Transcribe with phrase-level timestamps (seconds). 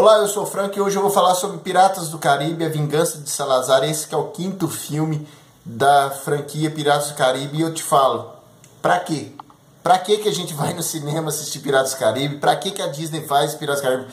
[0.00, 2.70] Olá, eu sou o Frank e hoje eu vou falar sobre Piratas do Caribe, A
[2.70, 3.84] Vingança de Salazar.
[3.84, 5.28] Esse que é o quinto filme
[5.62, 8.30] da franquia Piratas do Caribe e eu te falo,
[8.80, 9.30] pra quê?
[9.82, 12.38] Pra que que a gente vai no cinema assistir Piratas do Caribe?
[12.38, 14.06] Pra que que a Disney faz Piratas do Caribe?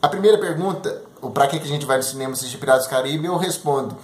[0.00, 2.90] A primeira pergunta, o pra que que a gente vai no cinema assistir Piratas do
[2.90, 3.96] Caribe, eu respondo.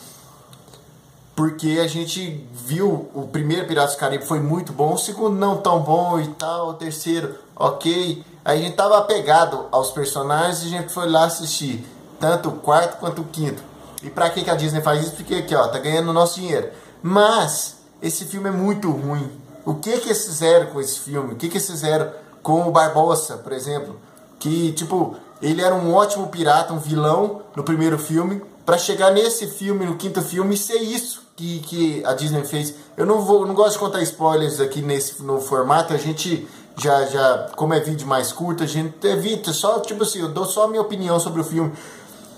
[1.40, 5.56] Porque a gente viu o primeiro Piratas do Caribe foi muito bom, o segundo não
[5.56, 8.22] tão bom e tal, o terceiro ok.
[8.44, 11.82] Aí a gente tava apegado aos personagens e a gente foi lá assistir
[12.20, 13.62] tanto o quarto quanto o quinto.
[14.02, 15.12] E pra que, que a Disney faz isso?
[15.12, 16.68] Porque aqui, ó, tá ganhando nosso dinheiro.
[17.02, 19.30] Mas esse filme é muito ruim.
[19.64, 21.32] O que que eles fizeram com esse filme?
[21.32, 22.12] O que que eles fizeram
[22.42, 23.98] com o Barbosa, por exemplo?
[24.38, 29.48] Que, tipo, ele era um ótimo pirata, um vilão no primeiro filme, para chegar nesse
[29.48, 32.72] filme, no quinto filme, ser isso que, que a Disney fez.
[32.96, 37.04] Eu não vou, não gosto de contar spoilers aqui nesse no formato, a gente já,
[37.06, 40.66] já, como é vídeo mais curto, a gente evita, só, tipo assim, eu dou só
[40.66, 41.72] a minha opinião sobre o filme.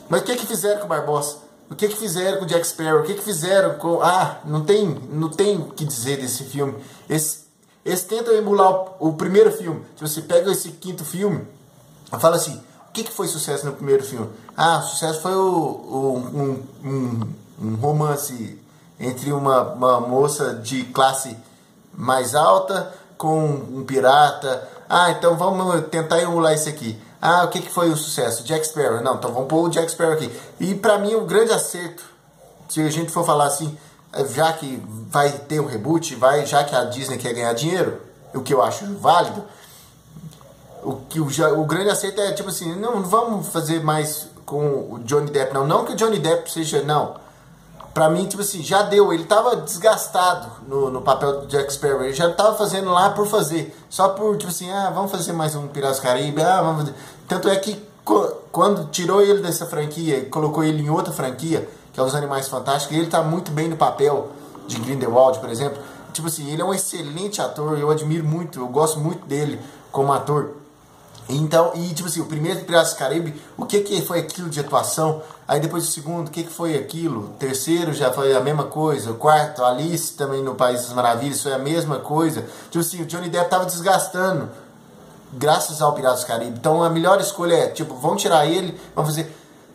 [0.09, 1.37] Mas o que que fizeram com o Barbosa?
[1.71, 3.01] O que que fizeram com o Jack Sparrow?
[3.01, 4.01] O que que fizeram com...
[4.01, 6.77] Ah, não tem não tem o que dizer desse filme.
[7.11, 7.41] Esse,
[7.85, 9.85] eles tentam emular o, o primeiro filme.
[9.97, 11.47] Se você pega esse quinto filme,
[12.19, 12.59] fala assim,
[12.93, 14.29] o que que foi sucesso no primeiro filme?
[14.55, 17.21] Ah, sucesso foi o, o um, um,
[17.59, 18.61] um romance
[19.01, 21.35] entre uma, uma moça de classe
[21.95, 24.69] mais alta com um pirata.
[24.91, 27.01] Ah, então vamos tentar emular isso aqui.
[27.19, 28.45] Ah, o que, que foi o sucesso?
[28.45, 29.03] Jack Sparrow.
[29.03, 30.31] Não, então vamos pôr o Jack Sparrow aqui.
[30.61, 32.05] E para mim o grande acerto,
[32.69, 33.75] se a gente for falar assim,
[34.13, 37.55] é, já que vai ter o um reboot, vai, já que a Disney quer ganhar
[37.55, 38.03] dinheiro,
[38.35, 39.43] o que eu acho válido,
[41.13, 45.31] que o, o grande acerto é tipo assim, não, vamos fazer mais com o Johnny
[45.31, 45.67] Depp, não.
[45.67, 47.21] Não que o Johnny Depp seja, não
[47.93, 49.13] Pra mim, tipo assim, já deu.
[49.13, 52.03] Ele tava desgastado no, no papel do Jack Sparrow.
[52.03, 53.77] Ele já tava fazendo lá por fazer.
[53.91, 56.41] Só por, tipo assim, ah, vamos fazer mais um Piratas Caribe.
[56.41, 56.95] Ah, vamos fazer.
[57.29, 57.83] Tanto é que
[58.51, 62.49] quando tirou ele dessa franquia e colocou ele em outra franquia, que é Os Animais
[62.49, 64.31] Fantásticos, ele tá muito bem no papel
[64.67, 65.79] de Grindelwald, por exemplo.
[66.15, 67.79] Tipo assim, ele é um excelente ator.
[67.79, 69.61] Eu admiro muito, eu gosto muito dele
[69.91, 70.62] como ator.
[71.29, 74.61] Então, e tipo assim, o primeiro Piratas do Caribe, o que que foi aquilo de
[74.61, 75.23] atuação?
[75.47, 77.25] Aí depois o segundo, o que que foi aquilo?
[77.25, 79.13] O terceiro já foi a mesma coisa.
[79.13, 82.45] O quarto, Alice também no País das Maravilhas foi a mesma coisa.
[82.71, 84.51] Tipo assim, o Johnny Depp tava desgastando
[85.33, 86.59] graças ao Piratas do Caribe.
[86.59, 89.33] Então a melhor escolha é, tipo, vamos tirar ele, vamos fazer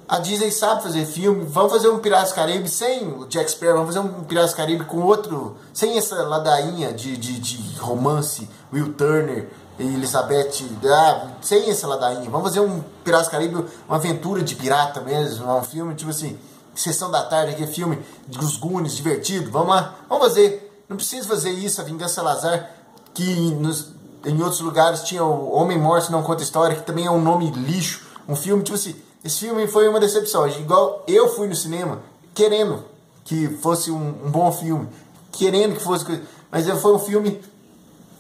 [0.10, 3.80] a Disney sabe fazer filme, vamos fazer um Piratas do Caribe sem o Jack Sparrow,
[3.80, 8.48] vamos fazer um Piratas do Caribe com outro, sem essa ladainha de, de, de romance,
[8.72, 12.30] Will Turner, Elizabeth, ah, sem essa ladainha.
[12.30, 16.38] Vamos fazer um Piratas Caribe, uma aventura de pirata mesmo, um filme tipo assim,
[16.74, 19.52] Sessão da Tarde, aquele filme dos Goonies, divertido.
[19.52, 20.86] Vamos lá, vamos fazer.
[20.88, 22.70] Não precisa fazer isso, a Vingança Salazar,
[23.14, 23.92] que nos,
[24.26, 27.52] em outros lugares tinha o Homem Morto Não Conta História, que também é um nome
[27.52, 28.08] lixo.
[28.28, 30.48] Um filme, tipo assim, esse filme foi uma decepção.
[30.48, 32.00] Igual eu fui no cinema
[32.34, 32.84] querendo
[33.26, 34.88] que fosse um, um bom filme,
[35.32, 36.06] querendo que fosse.
[36.52, 37.42] Mas foi um filme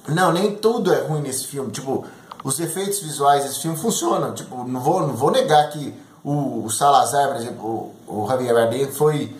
[0.07, 1.71] não, nem tudo é ruim nesse filme.
[1.71, 2.05] Tipo,
[2.43, 4.33] os efeitos visuais desse filme funcionam.
[4.33, 8.53] Tipo, não vou, não vou negar que o, o Salazar, por exemplo, o, o Javier
[8.53, 9.35] Bardem foi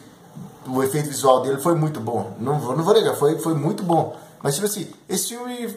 [0.68, 2.36] o efeito visual dele foi muito bom.
[2.40, 4.16] Não vou, não vou negar, foi, foi muito bom.
[4.44, 5.76] Mas tipo assim, esse filme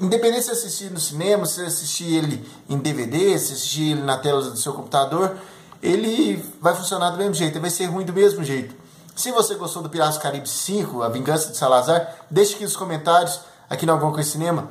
[0.00, 4.42] independente se assistir no cinema, se assistir ele em DVD, se assistir ele na tela
[4.42, 5.36] do seu computador,
[5.82, 8.74] ele vai funcionar do mesmo jeito, vai ser ruim do mesmo jeito.
[9.14, 12.76] Se você gostou do Piratas do Caribe 5, A Vingança de Salazar, deixe aqui nos
[12.76, 14.70] comentários aqui no Alguma Coisa Cinema.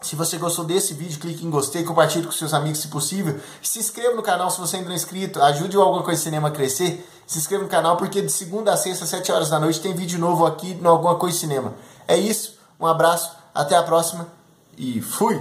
[0.00, 3.40] Se você gostou desse vídeo, clique em gostei, compartilhe com seus amigos se possível.
[3.62, 6.48] Se inscreva no canal se você ainda não é inscrito, ajude o Alguma Coisa Cinema
[6.48, 7.08] a crescer.
[7.26, 9.94] Se inscreva no canal porque de segunda a sexta, às 7 horas da noite, tem
[9.94, 11.72] vídeo novo aqui no Alguma Coisa Cinema.
[12.06, 14.28] É isso, um abraço, até a próxima
[14.76, 15.32] e fui!